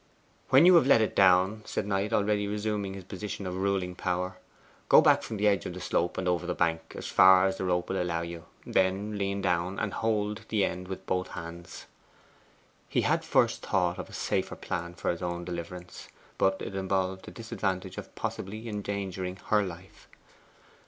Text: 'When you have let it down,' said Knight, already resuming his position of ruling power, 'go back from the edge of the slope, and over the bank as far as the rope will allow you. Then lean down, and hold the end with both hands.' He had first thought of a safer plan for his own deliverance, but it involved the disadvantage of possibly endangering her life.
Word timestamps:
'When 0.49 0.65
you 0.65 0.73
have 0.77 0.87
let 0.87 0.99
it 1.01 1.15
down,' 1.15 1.61
said 1.63 1.85
Knight, 1.85 2.11
already 2.11 2.47
resuming 2.47 2.95
his 2.95 3.03
position 3.03 3.45
of 3.45 3.55
ruling 3.55 3.93
power, 3.93 4.37
'go 4.89 4.99
back 4.99 5.21
from 5.21 5.37
the 5.37 5.47
edge 5.47 5.67
of 5.67 5.75
the 5.75 5.79
slope, 5.79 6.17
and 6.17 6.27
over 6.27 6.47
the 6.47 6.55
bank 6.55 6.95
as 6.97 7.05
far 7.05 7.45
as 7.45 7.57
the 7.57 7.65
rope 7.65 7.87
will 7.87 8.01
allow 8.01 8.21
you. 8.23 8.45
Then 8.65 9.19
lean 9.19 9.43
down, 9.43 9.77
and 9.77 9.93
hold 9.93 10.45
the 10.49 10.65
end 10.65 10.87
with 10.87 11.05
both 11.05 11.27
hands.' 11.27 11.85
He 12.89 13.01
had 13.01 13.23
first 13.23 13.63
thought 13.63 13.99
of 13.99 14.09
a 14.09 14.13
safer 14.13 14.55
plan 14.55 14.95
for 14.95 15.11
his 15.11 15.21
own 15.21 15.45
deliverance, 15.45 16.07
but 16.39 16.59
it 16.63 16.73
involved 16.73 17.25
the 17.25 17.29
disadvantage 17.31 17.99
of 17.99 18.15
possibly 18.15 18.67
endangering 18.67 19.35
her 19.51 19.61
life. 19.61 20.07